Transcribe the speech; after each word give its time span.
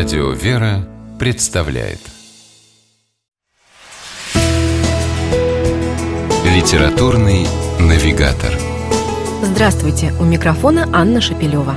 Радио 0.00 0.30
«Вера» 0.30 0.88
представляет 1.18 1.98
Литературный 6.42 7.46
навигатор 7.78 8.50
Здравствуйте! 9.42 10.14
У 10.18 10.24
микрофона 10.24 10.88
Анна 10.94 11.20
Шапилева. 11.20 11.74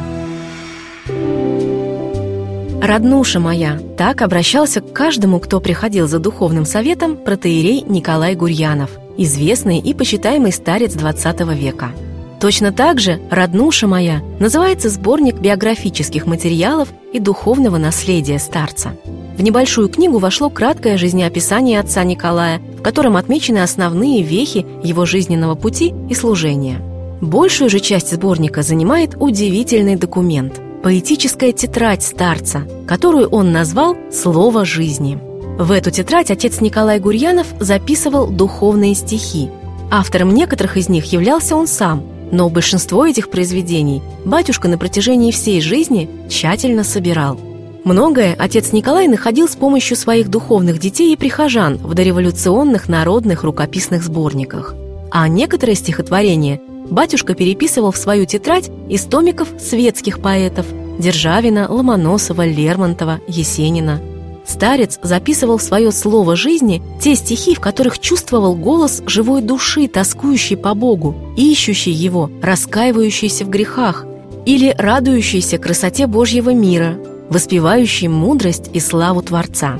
«Роднуша 2.81 3.41
моя»– 3.41 3.77
так 3.97 4.21
обращался 4.21 4.79
к 4.79 4.93
каждому, 4.93 5.41
кто 5.41 5.59
приходил 5.59 6.07
за 6.07 6.19
духовным 6.19 6.65
советом 6.65 7.17
протеерей 7.17 7.81
Николай 7.81 8.35
Гурьянов, 8.35 8.91
известный 9.17 9.79
и 9.79 9.93
почитаемый 9.93 10.53
старец 10.53 10.95
XX 10.95 11.53
века– 11.53 11.91
Точно 12.43 12.73
так 12.73 12.99
же 12.99 13.21
«Роднуша 13.31 13.87
моя» 13.87 14.21
называется 14.37 14.89
сборник 14.89 15.39
биографических 15.39 16.25
материалов 16.25 16.89
и 17.13 17.19
духовного 17.19 17.77
наследия 17.77 18.39
старца. 18.39 18.95
В 19.37 19.41
небольшую 19.41 19.87
книгу 19.87 20.17
вошло 20.17 20.49
краткое 20.49 20.97
жизнеописание 20.97 21.79
отца 21.79 22.03
Николая, 22.03 22.59
в 22.77 22.81
котором 22.81 23.15
отмечены 23.15 23.59
основные 23.59 24.21
вехи 24.21 24.65
его 24.83 25.05
жизненного 25.05 25.55
пути 25.55 25.93
и 26.09 26.13
служения. 26.13 26.81
Большую 27.21 27.69
же 27.69 27.79
часть 27.79 28.13
сборника 28.13 28.63
занимает 28.63 29.15
удивительный 29.17 29.95
документ– 29.95 30.59
поэтическая 30.83 31.53
тетрадь 31.53 32.03
старца, 32.03 32.67
которую 32.85 33.29
он 33.29 33.53
назвал 33.53 33.95
«Слово 34.11 34.65
жизни». 34.65 35.17
В 35.57 35.71
эту 35.71 35.91
тетрадь 35.91 36.29
отец 36.29 36.59
Николай 36.59 36.99
Гурьянов 36.99 37.47
записывал 37.59 38.27
духовные 38.27 38.93
стихи. 38.93 39.49
Автором 39.89 40.33
некоторых 40.33 40.77
из 40.77 40.89
них 40.89 41.05
являлся 41.05 41.55
он 41.55 41.67
сам, 41.67 42.03
но 42.33 42.49
большинство 42.49 43.05
этих 43.05 43.29
произведений 43.29 44.01
батюшка 44.25 44.67
на 44.67 44.79
протяжении 44.79 45.31
всей 45.31 45.61
жизни 45.61 46.09
тщательно 46.27 46.83
собирал. 46.83 47.39
Многое 47.83 48.35
отец 48.37 48.71
Николай 48.71 49.07
находил 49.07 49.47
с 49.47 49.55
помощью 49.55 49.95
своих 49.95 50.29
духовных 50.29 50.79
детей 50.79 51.13
и 51.13 51.15
прихожан 51.15 51.77
в 51.77 51.93
дореволюционных 51.93 52.89
народных 52.89 53.43
рукописных 53.43 54.03
сборниках. 54.03 54.73
А 55.11 55.27
некоторые 55.27 55.75
стихотворения 55.75 56.59
батюшка 56.89 57.35
переписывал 57.35 57.91
в 57.91 57.97
свою 57.97 58.25
тетрадь 58.25 58.71
из 58.89 59.03
томиков 59.03 59.49
светских 59.59 60.19
поэтов 60.19 60.65
Державина, 60.97 61.67
Ломоносова, 61.69 62.45
Лермонтова, 62.45 63.19
Есенина– 63.27 64.01
Старец 64.45 64.99
записывал 65.01 65.57
в 65.57 65.61
свое 65.61 65.91
слово 65.91 66.35
жизни 66.35 66.81
те 66.99 67.15
стихи, 67.15 67.55
в 67.55 67.59
которых 67.59 67.99
чувствовал 67.99 68.55
голос 68.55 69.01
живой 69.05 69.41
души, 69.41 69.87
тоскующей 69.87 70.57
по 70.57 70.73
Богу, 70.73 71.15
ищущей 71.37 71.91
Его, 71.91 72.29
раскаивающейся 72.41 73.45
в 73.45 73.49
грехах, 73.49 74.05
или 74.45 74.75
радующейся 74.77 75.57
красоте 75.57 76.07
Божьего 76.07 76.53
мира, 76.53 76.97
воспевающей 77.29 78.09
мудрость 78.09 78.69
и 78.73 78.79
славу 78.81 79.21
Творца. 79.21 79.79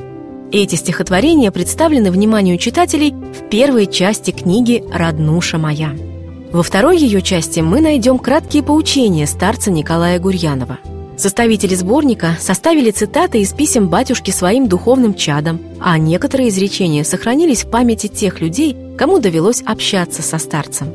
Эти 0.52 0.76
стихотворения 0.76 1.52
представлены 1.52 2.12
вниманию 2.12 2.58
читателей 2.58 3.12
в 3.12 3.50
первой 3.50 3.88
части 3.88 4.32
книги 4.32 4.84
«Роднуша 4.94 5.58
моя». 5.58 5.94
Во 6.54 6.62
второй 6.62 7.00
ее 7.00 7.22
части 7.22 7.60
мы 7.60 7.82
найдем 7.82 8.20
краткие 8.20 8.64
поучения 8.64 9.26
старца 9.26 9.72
Николая 9.72 10.20
Гурьянова– 10.20 10.78
Составители 11.16 11.76
сборника 11.76 12.38
составили 12.40 12.90
цитаты 12.90 13.40
из 13.42 13.54
писем 13.54 13.88
батюшки 13.88 14.32
своим 14.32 14.68
духовным 14.68 15.14
чадам, 15.14 15.60
а 15.80 15.98
некоторые 15.98 16.50
изречения 16.50 17.04
сохранились 17.04 17.64
в 17.64 17.70
памяти 17.70 18.08
тех 18.08 18.42
людей, 18.42 18.76
кому 18.98 19.20
довелось 19.20 19.62
общаться 19.62 20.24
со 20.24 20.40
старцем. 20.40 20.92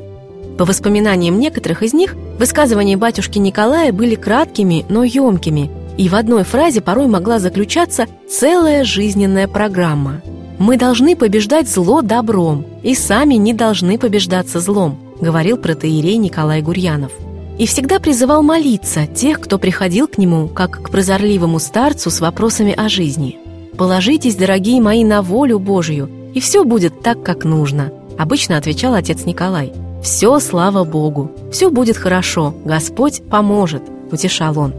По 0.58 0.64
воспоминаниям 0.64 1.38
некоторых 1.38 1.84
из 1.84 1.92
них, 1.94 2.16
высказывания 2.38 2.96
батюшки 2.96 3.38
Николая 3.38 3.92
были 3.92 4.16
краткими, 4.16 4.84
но 4.88 5.04
емкими, 5.04 5.70
и 5.96 6.08
в 6.08 6.16
одной 6.16 6.42
фразе 6.42 6.80
порой 6.80 7.06
могла 7.06 7.38
заключаться 7.38 8.06
целая 8.28 8.82
жизненная 8.82 9.46
программа. 9.46 10.20
«Мы 10.58 10.76
должны 10.76 11.14
побеждать 11.14 11.68
зло 11.68 12.02
добром, 12.02 12.66
и 12.82 12.96
сами 12.96 13.34
не 13.34 13.54
должны 13.54 13.98
побеждаться 13.98 14.58
злом», 14.58 14.98
говорил 15.20 15.58
протеерей 15.58 16.16
Николай 16.16 16.60
Гурьянов– 16.60 17.12
и 17.58 17.66
всегда 17.66 17.98
призывал 17.98 18.42
молиться 18.42 19.06
тех, 19.06 19.40
кто 19.40 19.58
приходил 19.58 20.06
к 20.06 20.16
нему, 20.16 20.48
как 20.48 20.82
к 20.82 20.90
прозорливому 20.90 21.58
старцу 21.58 22.10
с 22.10 22.20
вопросами 22.20 22.72
о 22.72 22.88
жизни. 22.88 23.38
«Положитесь, 23.76 24.36
дорогие 24.36 24.80
мои, 24.80 25.04
на 25.04 25.22
волю 25.22 25.58
Божию, 25.58 26.08
и 26.34 26.40
все 26.40 26.64
будет 26.64 27.02
так, 27.02 27.22
как 27.22 27.44
нужно», 27.44 27.92
обычно 28.16 28.56
отвечал 28.56 28.94
отец 28.94 29.24
Николай. 29.24 29.72
«Все, 30.02 30.38
слава 30.38 30.84
Богу, 30.84 31.32
все 31.52 31.70
будет 31.70 31.96
хорошо, 31.96 32.54
Господь 32.64 33.22
поможет», 33.28 33.82
утешал 34.12 34.58
он. 34.58 34.72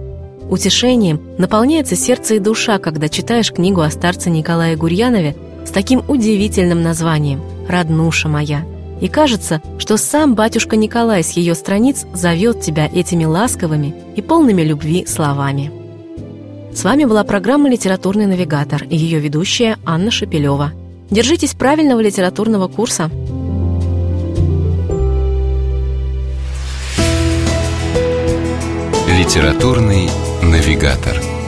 Утешением 0.50 1.22
наполняется 1.38 1.96
сердце 1.96 2.36
и 2.36 2.40
душа, 2.40 2.80
когда 2.80 3.10
читаешь 3.10 3.52
книгу 3.52 3.82
о 3.82 3.92
старце 3.92 4.30
Николае 4.30 4.76
Гурьянове 4.76 5.36
с 5.66 5.70
таким 5.70 6.02
удивительным 6.08 6.82
названием 6.82 7.42
«Роднуша 7.68 8.30
моя», 8.30 8.64
и 9.02 9.08
кажется, 9.08 9.62
что 9.78 9.98
сам 9.98 10.36
батюшка 10.36 10.76
Николай 10.76 11.24
с 11.24 11.32
ее 11.32 11.56
страниц 11.56 12.06
зовет 12.14 12.62
тебя 12.62 12.90
этими 12.92 13.26
ласковыми 13.26 13.96
и 14.16 14.22
полными 14.22 14.62
любви 14.62 15.06
словами. 15.06 15.72
С 16.74 16.84
вами 16.84 17.06
была 17.06 17.24
программа 17.24 17.70
«Литературный 17.70 18.26
навигатор» 18.26 18.84
и 18.84 18.96
ее 18.96 19.20
ведущая 19.20 19.78
Анна 19.86 20.12
Шапилева. 20.12 20.72
Держитесь 21.10 21.54
правильного 21.54 22.00
литературного 22.00 22.68
курса. 22.68 23.10
«Литературный 29.18 30.10
навигатор» 30.44 31.39